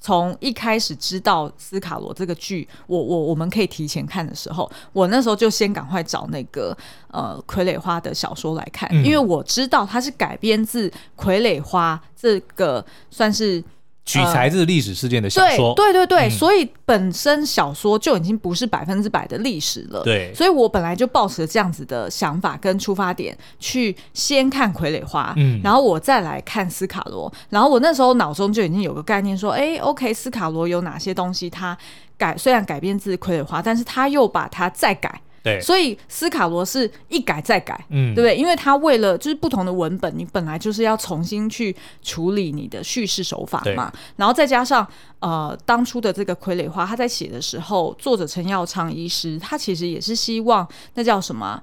[0.00, 6.76] 从一开始知道斯卡罗这个剧，我我我们可以提前看的时候，我那时候就先赶快找那个
[7.10, 13.62] 呃傀儡花的小说来看，嗯、因为我知道它是改编自傀儡花这个算是。
[14.08, 20.02] 取材自历史事件的小说，呃、对对对对，嗯、所以本身小说就已经不是百分之百的历史了。
[20.02, 27.30] 对，所以我本来就抱持了这样子的想法跟出发点，去先看《傀儡花》，嗯，然后我再来看斯卡罗。
[27.50, 31.76] 然后我那时候脑中就已经有个概念，说，哎，OK，斯卡罗有哪些东西它
[32.16, 35.20] 改，虽然改编自《傀儡花》，但是他又把它再改。
[35.48, 38.36] 对，所以斯卡罗是一改再改，嗯，对不对？
[38.36, 44.86] 因为他为了就是不同的文本，你本来就是要重新去处理你的叙事手法嘛，然后再加上
[45.20, 51.62] 呃当初的这个傀儡花，他在写的时候，作者陈耀昌医师，他其实也是希望那叫什么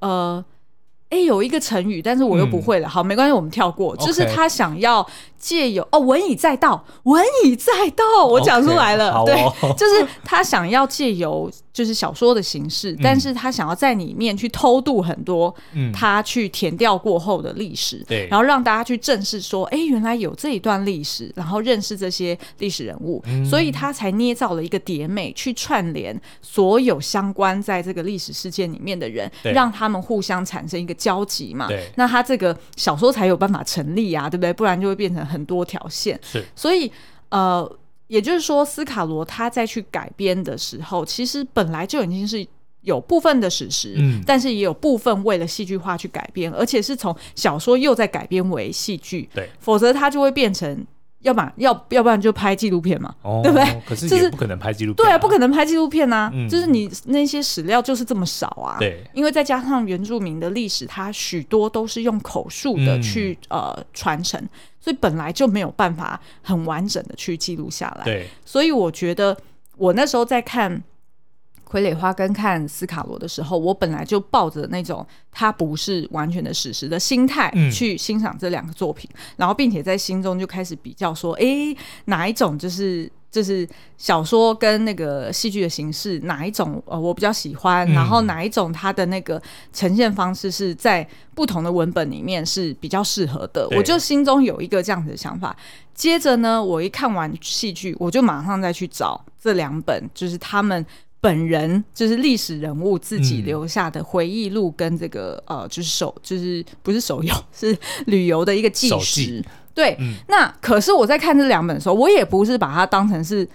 [0.00, 0.44] 呃。
[1.08, 2.88] 哎，有一个成语，但是我又不会了。
[2.88, 3.96] 嗯、好，没关系，我们跳过。
[3.96, 5.06] 就是他想要
[5.38, 9.12] 借由哦，文以载道，文以载道，我讲出来了。
[9.12, 15.54] Okay 哦、对，就是他想要借由就是小说的形式，嗯、但是他想要在里面去偷渡很多，
[15.94, 30.95] 他去填掉过后的历史，然后让大家去正视说，哎，原来有这一段历史，然后认识这些历史人物，嗯、所以他才捏造了一个蝶美去串联所有相关在这个历史事件里面的人，让他们互相产生一个。
[30.96, 34.52] 交集嘛，对，那他这个小说才有办法成立啊，对不对？
[34.52, 36.18] 不然就会变成很多条线。
[36.22, 36.90] 是，所以
[37.28, 37.70] 呃，
[38.08, 42.46] 也就是说，斯卡罗他在去改编的时候，其实本来就已经是
[42.80, 50.86] 有部分的史实，嗯，但是也有部分为了戏剧化去改编，而且是从小说又再改编为戏剧，对，否则它就会变成。
[51.26, 53.82] 要不然要要不然就拍纪录片嘛，哦、对不对？
[53.84, 56.30] 可是也不可能拍纪录片、啊，对啊，不可能拍纪录片啊。
[56.32, 58.76] 嗯、就是你那些史料就是这么少啊。
[58.78, 64.40] 对，因为再加上原住民的历史，它许多都是用口述的去、嗯、呃传承，
[64.80, 68.04] 所以本来就没有办法很完整的去记录下来。
[68.04, 69.36] 对，所以我觉得
[69.76, 70.80] 我那时候在看
[71.68, 83.10] 傀儡花跟看斯卡罗的时候，我本来就抱着那种它不是完全的史实的心态去欣赏这两个作品，嗯、然后并且在心中就开始比较说，哎、欸，哪一种就是。
[83.28, 89.42] 就是小说跟那个戏剧的形式哪一种呃我比较喜欢，嗯、然后哪一种它的那个
[89.74, 95.54] 呈现方式是在不同的文本里面是比较适合的，我就心中有一个这样子的想法。
[95.92, 100.86] 接着呢，我一看完戏剧，我就马上再去找这两本，就是他们
[101.20, 107.76] 本人就是历史人物自己留下的回忆录跟这个、嗯、呃就是手就是不是手游 是
[108.06, 109.44] 旅游的一个纪实。
[109.74, 113.46] 对，嗯、那可是我在看这两本的时候，我也不是把它当成是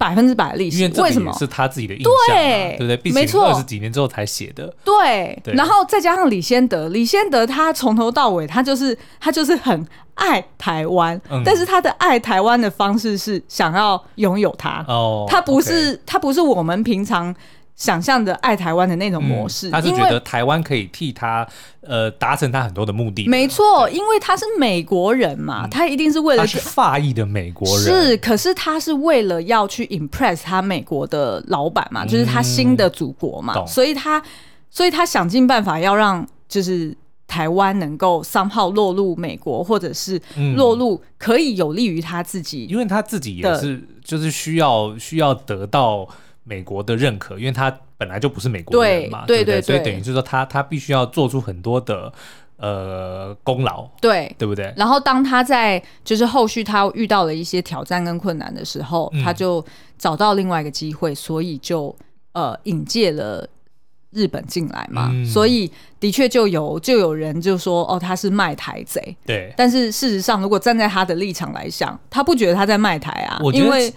[0.00, 1.30] 百分之百的历史，为什么？
[1.38, 3.12] 是他自己的印象，对，对不对？
[3.12, 4.74] 没错，二十几年之后才写的。
[4.82, 14.82] 对，对然后再加上李先德，李先德他从头到尾，他就是他就是很爱台湾，嗯、但是他的爱台湾的方式是想要拥有它。
[14.88, 17.34] 哦，他不是 okay 他不是我们平常。
[17.80, 21.48] 想象的爱台湾的那种模式，嗯、他是觉得台湾可以替他
[21.80, 23.26] 呃达成他很多的目的。
[23.26, 27.86] 没错，因为他是美国人嘛，嗯、他一定是为了他是法裔的美国人。
[27.86, 34.22] 是，可是他是为了要去 impress 他美国的老板嘛，嗯、就是他新的祖国嘛，懂所以他
[34.70, 36.94] 所以他想尽办法要让就是
[37.26, 40.20] 台湾能够 somehow 落入美国，或者是
[40.54, 46.06] 落入可以有利于他自己，因为他自己也是就是需要需要得到。
[46.50, 52.12] 美国的认可，因为他本来就不是美国人嘛，对对对，对，所以等于就是说他他必须要做出很多的
[52.56, 54.34] 呃功劳，对。
[54.36, 54.74] 对不对？
[54.76, 59.64] 然后当他在就是后续他遇到了一些挑战跟困难的时候，嗯、他就
[59.96, 61.94] 找到另外一个机会，所以就
[62.32, 63.48] 呃引介了
[64.10, 73.92] 日本进来嘛，嗯、所以的确就有就有人就说哦他是卖台贼，对，但是事实上如果站在他的立场来想，他不觉得他在卖台啊，因为。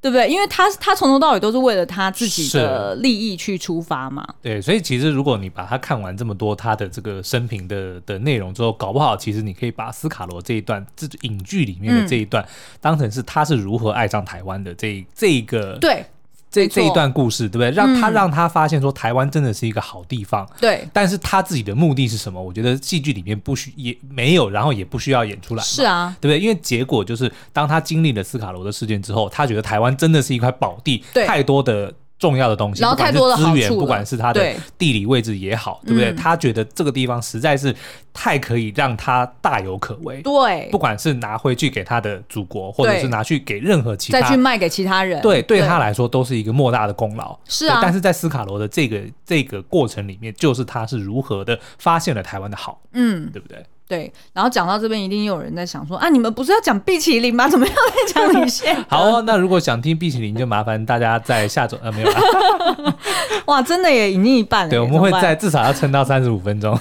[0.00, 0.28] 对不对？
[0.28, 4.26] 因为他他从头到尾都是为了他自己的利益去出发嘛。
[4.40, 12.48] 对，所以其实如果你把他看完这么多他的这个生平的的内容之后，搞不好其实你可以把斯卡罗这一段这影剧里面的这一段、嗯、
[12.80, 16.04] 当成是他是如何爱上台湾的这这一个对。
[16.50, 17.70] 这这一段故事，对不对？
[17.70, 20.48] 让他让他发现说台湾真的是一个好地方。
[20.60, 20.86] 对。
[20.92, 22.42] 但是他自己的目的是什么？
[22.42, 25.62] 我觉得戏剧里面不需也没有，然后也不需要演出来。
[25.62, 26.40] 是啊，对不对？
[26.40, 31.92] 因为结果就是，当他经历了斯卡罗的事件之后，他觉得台湾真的是一块宝地，对太多的。
[32.20, 36.10] 重要的东西，然后太多的资源，不管是他的地理位置也好，对，不对？
[36.10, 37.74] 嗯、他觉得这个地方实在是
[38.12, 40.20] 太可以让他大有可为。
[40.20, 47.36] 对，不管是拿回去给他的祖国，或者是拿去给任何其他，再去卖给其他人，对，对他来说都是一个莫大的功劳。
[47.48, 53.64] 是啊，但是在斯卡罗的这个这个过程里面，就是他是如何的发现了台湾的好，嗯，对不对？
[53.90, 57.46] 对，然后讲到这边，一定有人在想说啊，你们不是要讲碧淇淋吗？
[57.50, 58.72] 怎么样在讲李现？
[58.88, 62.94] 好、哦，那如果想听碧淇淋，就麻烦大家在下周呃没有了。
[63.46, 64.70] 哇，真的也已经一半了。
[64.70, 66.78] 对，我们会在至少要撑到三十五分钟。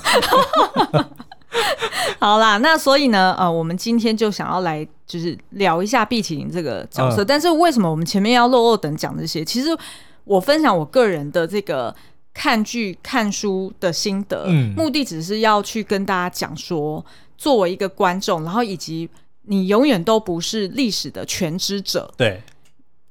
[2.19, 7.24] 好啦，那所以呢，呃，我们今天就想要来就是聊一下碧淇淋这个角色。
[7.24, 9.43] 嗯、但是为什么我们前面要漏漏等讲这些？
[9.43, 9.69] 其实
[10.26, 11.95] 我分享我个人的这个。
[12.39, 17.06] 看剧、看书的心得，嗯，目的只是要去跟大家讲说，
[17.38, 19.10] 作为一个观众，然后以及
[19.41, 22.10] 你永远都不是历史的全知者。
[22.15, 22.41] 对，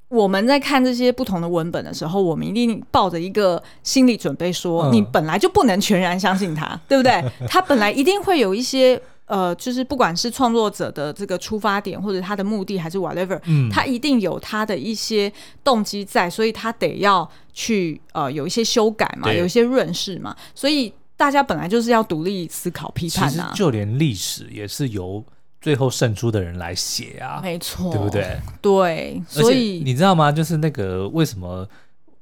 [0.07, 7.23] 我们在看这些不同的文本的时候，我们一定抱着一个心理准备说，说、嗯、你本来就不能全然相信他，对不对？
[7.47, 8.99] 他本来一定会有一些。
[9.29, 15.31] 呃，就是不管是创作者的这个出发点，或者他的目的，还是 whatever，嗯，他一定有他的一些
[15.63, 23.53] 动机在，所以他得要去呃有一些修改嘛，有一些润饰嘛，所以大家本来就是要独立思考、批判啊。
[23.55, 25.23] 就连历史也是由
[25.61, 28.35] 最后胜出的人来写啊，没错，对不对？
[28.59, 30.31] 对，所以你知道吗？
[30.31, 31.67] 就是那个为什么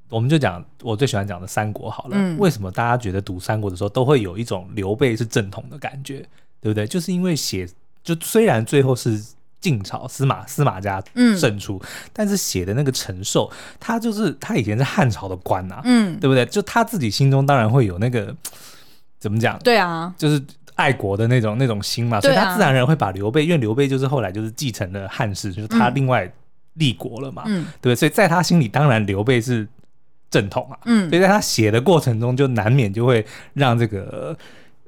[0.09, 6.25] 我们就讲我最喜欢讲的三国好了，嗯，为什么大家觉得读三国的时候都会有一种刘备是正统的感觉？
[6.61, 6.85] 对不对？
[6.87, 7.67] 就是因为写，
[8.03, 9.21] 就虽然最后是
[9.59, 11.01] 晋朝司马司马家
[11.37, 16.45] 胜出，嗯、但是写的那个陈寿，他就是他以前是汉朝的官呐、啊，嗯，对不对？
[16.45, 18.33] 就他自己心中当然会有那个
[19.19, 19.57] 怎么讲？
[19.59, 20.41] 对啊，就是
[20.75, 26.31] 爱国的那种那种心嘛，所以他自然而然会把刘备，因为刘备就是后来就是继承了汉室，就是他另外
[26.73, 27.95] 立国了嘛，嗯，对不对？
[27.95, 29.67] 所以在他心里，当然刘备是
[30.29, 34.37] 正统啊，嗯，所以在他写的过程中，就难免就会让这个。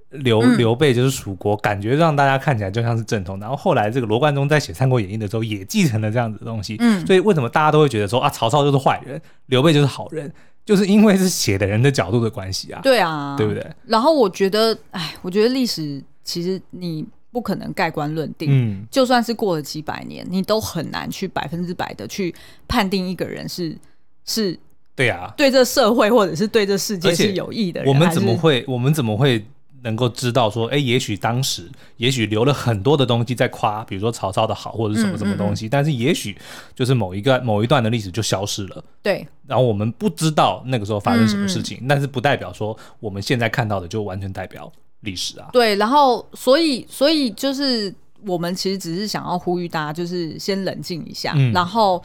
[0.09, 3.39] 刘刘备就是蜀国，嗯、感觉让大家看起来就像是正统。
[3.39, 6.75] 然后后来这个罗贯中在写《三国演义》的时候，也继承了这样子的东西。
[6.79, 10.31] 嗯，所以为什么大家都会觉得说啊，曹操就是坏人，刘备就是好人，
[10.65, 12.79] 就是因为是写的人的角度的关系啊。
[12.81, 13.63] 对啊，对不对？
[13.85, 18.49] 然后我觉得，哎，我觉得历史其实你不可能盖棺论定。
[18.51, 22.33] 嗯，就算是过了几百年，你都很难去百分之百的去
[22.67, 23.77] 判定一个人是
[24.25, 24.57] 是。
[24.95, 27.87] 对啊，对这社会或者是对这世界是有益的人。
[27.87, 28.65] 我们怎么会？
[28.67, 29.45] 我们怎么会？
[29.83, 36.37] 能够知道说，哎，也许当时也许留了很多的东西在夸，比如说曹操的好或者什么什么东西，嗯嗯嗯，但是也许
[36.75, 38.83] 就是某一个某一段的历史就消失了。
[39.01, 45.49] 对，然后我们不知道那个时候发生什么事情，但是不代表说我们现在看到的就完全代表历史啊。
[45.53, 47.93] 对，然后所以所以就是
[48.25, 52.03] 我们其实只是想要呼吁大家，就是先冷静一下，嗯、然后。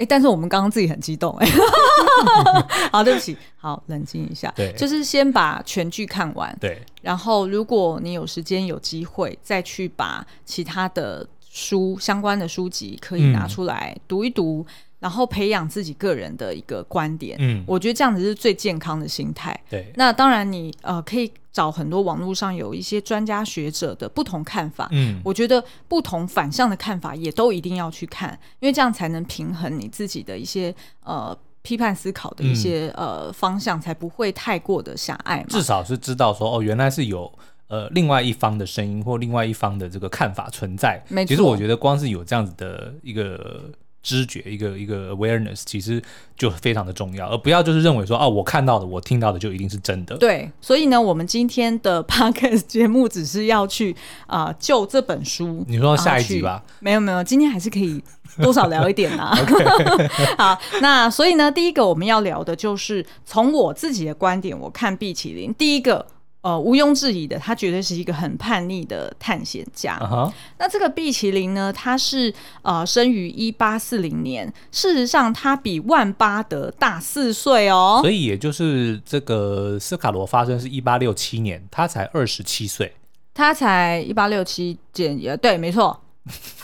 [0.00, 1.46] 哎，但是我们刚刚自己很激动，哎
[2.90, 14.66] 好，对不起，好，冷静一下，对，就是先把全剧看完，对，然后如果你有时间有机会，再去把其他的书相关的书籍可以拿出来读一读。
[14.68, 19.58] 嗯然后培养自己个人的一个观点，嗯，我觉得这样子是最健康的心态。
[19.70, 35.46] 对，那当然你呃可以找很多网络上有一些专家学者的不同看法，嗯，我觉得不同反向的看法也都一定要去看，因为这样才能平衡你自己的一些呃批判思考的一些、嗯、呃方向，才不会太过的狭隘嘛。
[35.48, 37.32] 至少是知道说哦，原来是有
[37.68, 41.02] 呃另外一方的声音或另外一方的这个看法存在。
[41.08, 43.70] 没错，其实我觉得光是有这样子的一个。
[44.02, 46.02] 知觉一个一个 awareness 其实
[46.36, 50.16] 就非常的重要，而不要就是认为说啊，我看到的，我听到的就一定是真的。
[50.16, 53.94] 对，所以呢，我们今天的 podcast 节目只是要去
[54.26, 55.64] 啊、呃，就这本书。
[55.68, 56.62] 你说下一集吧？
[56.80, 58.02] 没有没有，今天还是可以
[58.40, 59.36] 多少聊一点 啦。
[60.38, 66.06] 好，那所以呢，第一个我们要聊的就是从我自己的观点，我看毕启林第一个。
[66.42, 69.98] 呃，毋庸置疑的，他绝对是一个很叛逆的探险家。
[69.98, 70.32] Uh -huh.
[70.58, 77.98] 那这个毕奇林呢，他是呃生于一八四零年，事实上他比万巴德大四岁哦。
[78.00, 82.90] 所以也就是这个斯卡罗发生是一八六七年，他才二十七岁。
[83.34, 86.00] 他才一八六七减也对，没错，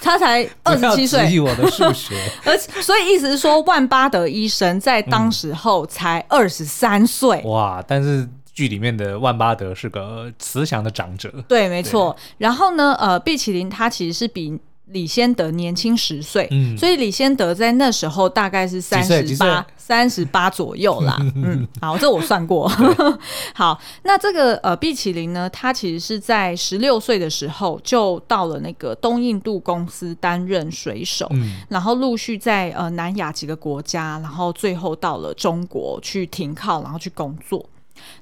[0.00, 1.18] 他才 二十七岁。
[1.20, 2.14] 不要质疑我的数学。
[2.46, 7.42] 而所以意思是说，万巴德医生在当时候才二十三岁。
[7.44, 8.26] 哇，但是。
[8.56, 12.16] 剧里面的万巴德是个慈祥的长者，对，没错。
[12.38, 21.18] 然后呢，呃，毕启林他其实是比李先德年轻十岁，嗯，所以李先德在那时候大概是三十八、三十八左右啦。
[21.36, 22.66] 嗯，好，这我算过。
[23.52, 37.62] 好，那这个呃，毕启林呢，他其实是在十六岁的时候就到了那个东印度公司担任水手，嗯，然后陆续在呃南亚几个国家，然后最后到了中国去停靠，然后去工作。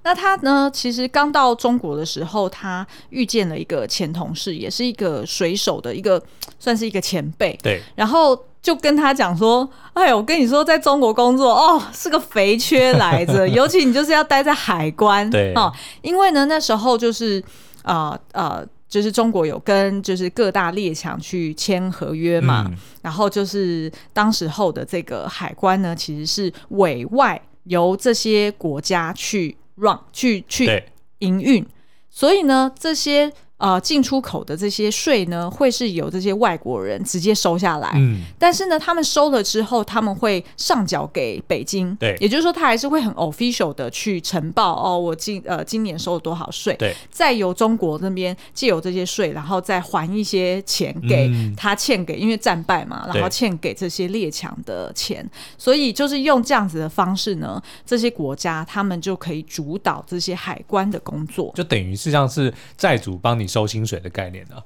[0.03, 0.71] 那他呢？
[0.73, 6.23] 其实刚到中国的时候，他遇见了一个前同事，也是一个水手的一个，
[6.59, 7.59] 算是一个前辈。
[7.63, 7.81] 对。
[7.95, 15.29] 然后就跟他讲说：“哎，我跟你说，在中国工作哦，是个肥缺来着， 尤其你就是要待在海关。
[15.31, 15.53] 对。
[15.55, 17.43] 哦，因为呢，那时候就是
[17.83, 29.57] 呃呃，就是中国有跟就是各大列强去签合约嘛，嗯，然后就是当时候的这个海关呢，其实是委外由这些国家去。
[29.77, 30.85] Run 去去
[31.19, 31.67] 营运，
[32.11, 33.33] 所以呢，这些。
[33.57, 37.93] 呃，进出口的这些税呢，会是由这些外国人直接收下来。
[37.95, 41.95] 嗯，但是呢，他们收了之后，他们会上缴给北京。
[41.97, 46.75] 对，也就是说，他还是会很 official 的去呈报哦，我今呃今年收了多少税。
[46.75, 55.27] 对，再由中国那边借由这些税，然后再还一些钱给他欠给，嗯、因为战败嘛，然后欠给这些列强的钱。
[55.57, 63.44] 所以就是用这样子的方式呢，这些国家他们就可以主导这些海关的工作，就等于是像是债主帮你。
[63.47, 64.63] 收薪水的概念呢、啊？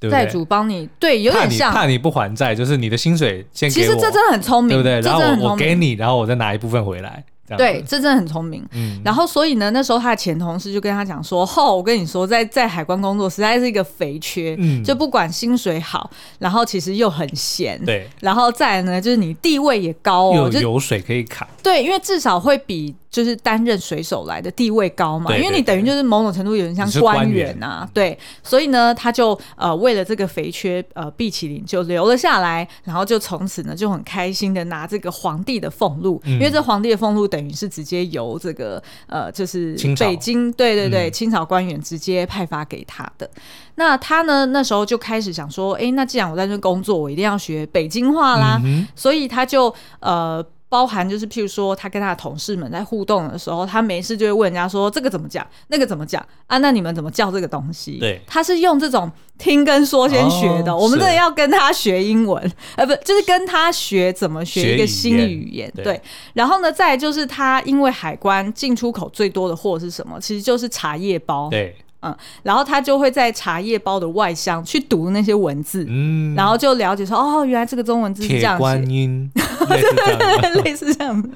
[0.00, 0.24] 对不对？
[0.24, 3.86] 债主帮你，对，有点像怕你，怕你不还债，就是你的薪水先给我。
[3.86, 5.00] 其实这真的很聪明，对不对？
[5.00, 7.24] 然后我，我给你，然后我再拿一部分回来。
[7.56, 8.64] 对，这真的很聪明。
[8.72, 21.46] 嗯，然后所以呢，那时候他的前同事就跟他讲说：“吼，我跟你说，在在海关工作实在是一个肥缺，嗯，就不管薪水好，然后其实又很闲，对，然后再来呢，就是你地位也高哦，有油水可以砍。
[21.62, 27.58] 对，因为至少会比。”就是担任水手来的地位高嘛，对对对，因为你等于就是某种程度有点像官员。
[27.58, 43.26] 呐、啊，对，所以呢，他就呃为了这个肥缺，呃毕启麟就留了下来，然后就从此呢就很开心的拿这个皇帝的俸禄、嗯，因为这皇帝的俸禄等于是直接由这个呃就是北京对对对清朝官员直接派发给他的。
[43.26, 43.40] 嗯、
[43.74, 50.44] 那他呢那时候就开始想说，哎、欸，那既然我在这工作，我一定要学北京话啦，嗯、所以他就呃。
[50.68, 55.46] 包含就是，譬如说，他跟他的同事们在互动的时候，他没事就会问人家说：“这个怎么讲？
[55.68, 56.24] 那个怎么讲？
[56.46, 60.72] 啊，那你们怎么叫这个东西？”对，他是用这种听跟说先学的。
[60.72, 65.72] 哦、我们真的要跟他学英文，呃，不，就是跟他学怎么学一个新语言。
[65.74, 66.02] 对，对，
[66.34, 70.20] 然后呢，再就是他因为海关进出口最多的货是什么？
[70.20, 71.48] 其实就是茶叶包。
[71.48, 71.74] 对。
[72.00, 81.28] 嗯，然后他就会在茶叶包的外箱去读那些文字，嗯，然后就了解说，哦，原来这个中文字是这样子，观音， 对对对，类似这样的，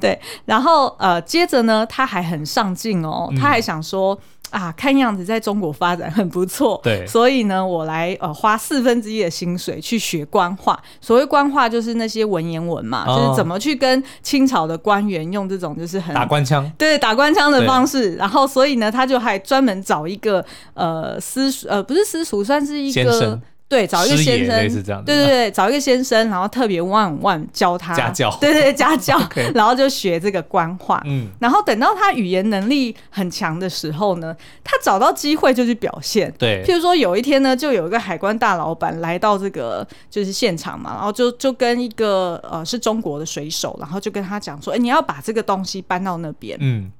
[0.00, 4.18] 对，然后呃，接着呢，他还很上进哦，他还想说。
[4.54, 10.80] 嗯啊，看样子在中国发展很不错，对，所以呢，我来呃花四分之一的薪水去学官话。
[11.00, 18.14] 所谓官话就是那些文言文嘛，哦、就是怎么去跟清朝的官员用这种就是很打官腔，对，打官腔的方式。
[18.14, 20.44] 然后，所以呢，他就还专门找一个
[20.74, 23.40] 呃私呃不是私塾，算是一个。
[23.66, 29.18] 对，找一个先生，对对对，找一个先生，然后特别 one one 教他家教，对对对，家教，
[29.54, 31.02] 然后就学这个官话。
[31.06, 36.32] 嗯，然后等到他语言能力很强的时候呢，他找到机会就去表现。
[36.38, 46.56] 对，譬如说有一天呢，就有一个海关大老板来到这个就是现场嘛，然后就就跟一个呃是中国的水手，然后就跟他讲说，哎，你要把这个东西搬到那边。
[46.60, 46.92] 嗯。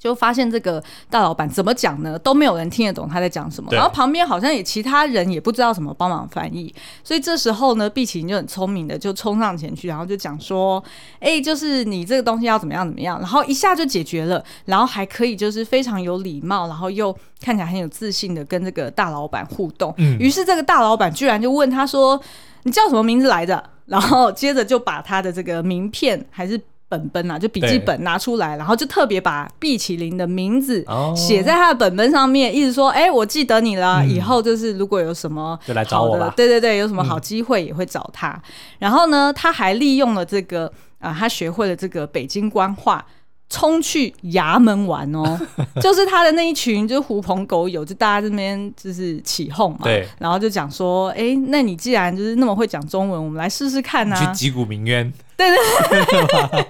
[0.00, 2.18] 就发现这个大老板怎么讲呢？
[2.20, 3.70] 都没有人听得懂他在讲什么。
[3.70, 6.74] 然后旁边好像也其他人也不知道怎么帮忙翻译。
[7.04, 10.82] 所以这时候呢，毕奇就很聪明的就冲上前去，然后就讲说
[11.20, 19.92] ：“哎，就是你这个东西要怎么样怎么样。”然后一下就解决了，然后还可以就是非常有礼貌，然后又看起来很有自信的跟这个大老板互动。
[19.98, 20.18] 嗯。
[20.18, 22.18] 于是这个大老板居然就问他说
[22.64, 26.58] ：“你叫什么名字来着？”然后接着就把他的这个名片还是。
[26.90, 30.84] 本本啊，就笔记本拿出来，然后就特别把毕启林的名字
[31.14, 36.34] 写在他的本本上面，意思说，哎，我记得你了，以后就是如果有什么就来找我了。
[36.36, 38.42] 对对对，有什么好机会也会找他。
[38.80, 43.06] 然后呢，他还利用了这个啊，他学会了这个北京官话，
[43.48, 45.38] 冲去衙门玩哦，
[45.80, 55.12] 就是他的那一群就是狐朋狗友，就大家这边就是起哄嘛，对，然后就讲说，哎，那你既然就是那么会讲中文，我们来试试看呐，去击鼓鸣冤。
[55.48, 56.66] 对对 对，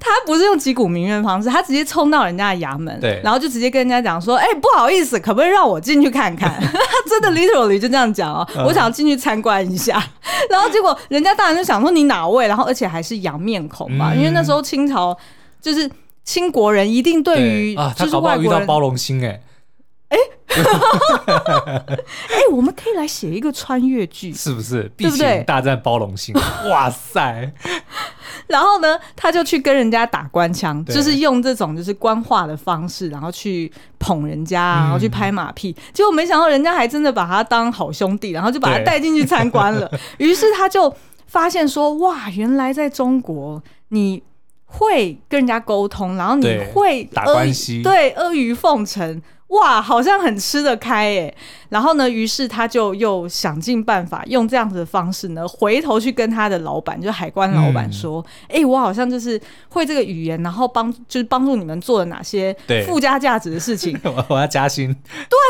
[0.00, 10.02] 他不是用击鼓鸣冤方式，他直接冲到人家的衙门，对，然后就直接跟人家讲说：“哎、欸， 不好意思，可不可以让我进去看看？” 他真的 literally 就这样讲哦，嗯、我想进去参观一下。
[10.50, 15.16] 然后结果人家当然就想说你哪位，然后而且还是洋面孔嘛，嗯、因为那时候清朝
[15.60, 15.88] 就是
[16.24, 19.40] 清国人，一定对于啊，就是外国人遇到包容心哎。
[20.08, 20.18] 哎，
[22.30, 24.90] 哎，我们可以来写一个穿越剧，是不是？
[24.96, 25.42] 对不对？
[25.44, 26.34] 大战包容性，
[26.68, 27.52] 哇塞！
[28.46, 35.74] 然后呢，他就去跟人家打官腔，就是用这种就是官话的方式，然后去捧人家，然后去拍马屁。
[35.92, 39.90] 结果没想到人家还真的把他当好兄弟，然后就把他带进去参观了。
[40.18, 40.92] 于是他就
[41.26, 44.22] 发现说：哇，原来在中国你
[44.66, 49.22] 会跟人家沟通，然后你会打关系，对，阿谀奉承。
[49.52, 51.34] 哇，好像很吃得开诶。
[51.68, 59.40] 然后呢，于是他就又想尽办法用这样子的方式呢，回头去跟他的老板，就是海关老板说：“哎、嗯欸，我好像就是
[59.70, 62.54] 会这个语言，然后帮就是帮助你们做了哪些
[62.86, 63.98] 附加价值的事情。
[64.04, 64.94] ”我我要加薪。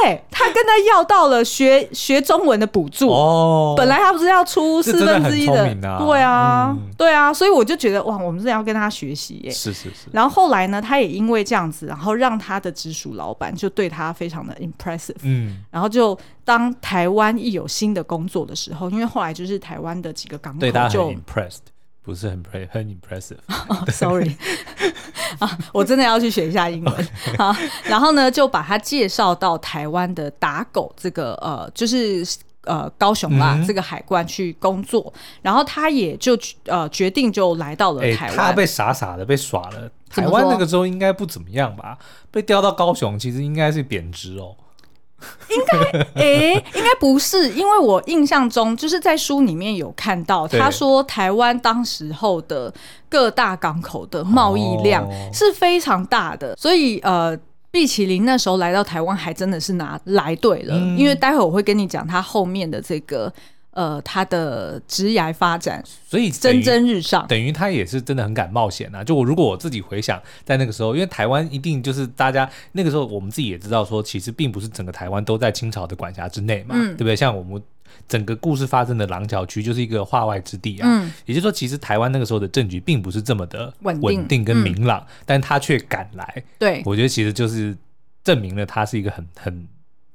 [0.05, 3.75] 对，他跟他要到了学学中文的补助哦。
[3.77, 9.51] 本来他不是要出四分之一的，的啊对啊，嗯、对啊，所以我就觉得哇，我们是要跟他学习耶。
[9.51, 10.07] 是是是。
[10.13, 15.21] 然后后来呢，他也因为这样子，然后让他的直属老板就对他非常的 impressive。
[15.23, 16.19] 嗯，然后就。
[16.45, 21.61] 当台湾一有新的工作的时候，因为后来就是台湾的几个港口就对大家很 impressed，
[22.03, 23.37] 不是很 pre 很 impressive。
[23.69, 24.37] Oh, sorry，
[25.39, 27.57] 啊，我真的要去学一下英文 啊。
[27.85, 32.27] 然后呢，就把他介绍到台湾的打狗这个呃，就是
[32.65, 35.15] 呃高雄啦、嗯、这个海关去工作。
[35.43, 38.37] 然后他也就呃决定就来到了台湾。
[38.37, 39.89] 欸、他被傻傻的被耍了。
[40.13, 41.99] 台湾那个时候应该不怎么样吧？
[42.31, 44.55] 被调到高雄，其实应该是贬值哦。
[45.49, 45.79] 应该
[46.21, 52.73] 诶、欸，应该不是，因为我印象中就是在书里面有看到，他说台湾当时候的
[53.09, 57.39] 各大港口的贸易量是非常大的，所以呃，
[57.71, 63.33] 毕启林那时候来到台湾还真的是拿来对了，因为待会我会跟你讲他后面的这个。
[63.73, 69.03] 呃，他的职涯发展，所以蒸蒸日上，等于他也是真的很敢冒险啊！
[69.03, 77.17] 就我如果我自己回想，在那个时候，因为台湾一定就是大家那个时候，我们自己也知道说，其实并不是整个台湾都在清朝的管辖之内嘛，嗯、对不对？
[77.17, 77.63] 像我们
[78.07, 87.75] 整个故事发生的廊桥区就是一个化外之地啊，嗯、也就是说，其实台湾那个时候的政局并不是这么的稳定跟明朗，嗯、但他却敢来，对，我觉得其实就是
[88.23, 89.67] 证明了他是一个很很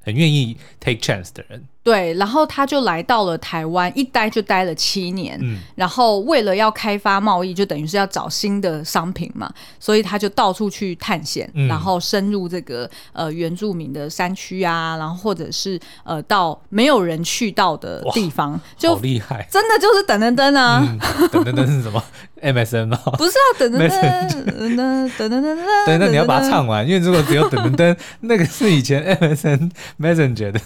[0.07, 1.61] 很愿意 take chance 的人。
[1.83, 5.37] 对，然后他就来到了台湾，一待就待了七年。
[5.41, 9.49] 嗯，然后为了要开发贸易，就等于是要找新的商品嘛，
[9.79, 22.03] 所以他就到处去探险，嗯、然后深入这个呃原住民的山区啊，然后或者是呃到没有人去到的地方，就好厉害，真的就是等等等啊，嗯、等等等是什么？
[22.41, 22.99] MSN 吗？
[23.17, 30.59] 不是啊等等等等等等等等， 对，那你要把它唱完，因为如果只有等等等，那个是以前 MSN Messenger 的。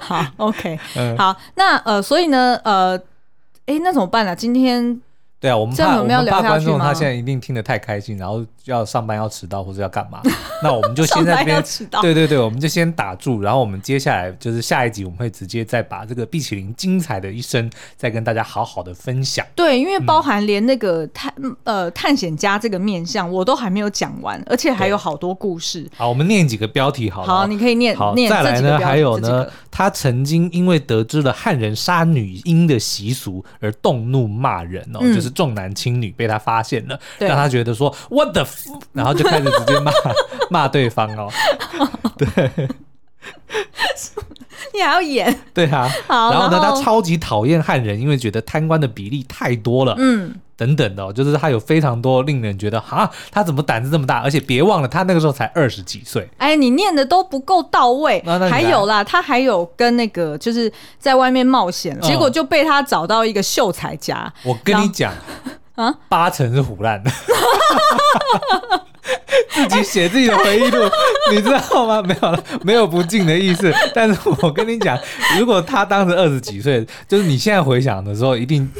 [0.00, 0.78] 好，OK，
[1.18, 2.96] 好，那呃，所以呢，呃，
[3.66, 4.34] 哎，那怎么办呢？
[4.36, 5.00] 今天。
[5.44, 10.22] 对啊，我们怕我们怕观众他现在一定听得太开心，然后要上班要迟到或者要干嘛？
[10.64, 11.62] 那我们就先在这边，
[12.00, 19.44] 对对对，我们就先打住，然后我们接下来就是下一集，我们会直接再把这个碧淇淋精彩的一生再跟大家好好的分享。
[19.54, 25.86] 对，因为包含连那个探、嗯、呃探险家这个面相我都还没有讲完，而且还有好多故事。
[25.94, 27.28] 好，我们念几个标题好了。
[27.28, 27.94] 好，你可以念。
[27.94, 29.46] 好，念再来呢，还有呢，
[29.76, 36.12] 他曾经因为得知了汉人杀女婴的习俗而动怒骂人哦，嗯、就是重男轻女。
[36.12, 38.46] 被他发现了，让他觉得说 What the
[38.92, 39.90] 然后就开始直接骂
[40.48, 41.28] 骂对方哦。
[42.16, 42.68] 对，
[44.72, 45.36] 你还要演？
[45.52, 45.90] 对啊。
[46.08, 49.96] 然后呢，他超级讨厌汉人，因为觉得贪官的比例太多了。
[49.98, 54.20] 嗯，等等的，就是他有非常多令人觉得哈，他怎么胆子这么大？
[54.20, 56.28] 而且别忘了，他那个时候才二十几岁。
[56.38, 58.22] 哎，你念的都不够到位。
[58.50, 64.32] 还有啦，他还有跟那个就是在外面冒险，结果就被他找到一个秀才家。
[64.44, 65.12] 我跟你讲。
[65.74, 67.10] 啊，八成是唬烂的，
[69.50, 70.88] 自己写自己的回忆录，
[71.34, 72.00] 你知道吗？
[72.00, 73.74] 没有了，没有不敬的意思。
[73.92, 74.96] 但是我跟你讲，
[75.36, 78.70] 如果他当时二十几岁，就是你现在回想的时候，一定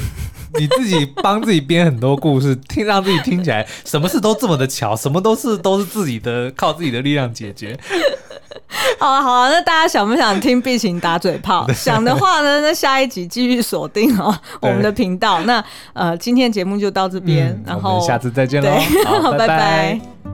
[0.58, 7.78] 你自己帮自己编很多故事，听让自己听起来什么事都这么的巧，什么都是都是自己的靠自己的力量解决。
[8.98, 11.66] 好啊，好啊，那大家想不想听碧琴打嘴炮？
[11.74, 15.40] 想的话呢，那下一集继续锁定哦 我们的频道。
[15.42, 18.70] 那呃，今天节目就到这边，嗯、然后下次再见喽，
[19.22, 19.46] 好，拜拜。
[19.46, 20.33] 拜拜。